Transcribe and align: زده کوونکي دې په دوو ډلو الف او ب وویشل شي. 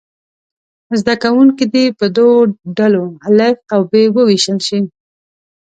زده 0.99 1.15
کوونکي 1.23 1.65
دې 1.73 1.85
په 1.99 2.05
دوو 2.15 2.35
ډلو 2.77 3.05
الف 3.27 3.57
او 3.73 3.81
ب 3.89 3.91
وویشل 4.15 4.57
شي. 4.67 4.79